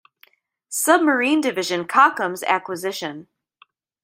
[0.67, 3.27] Submarine division Kockums acquisition.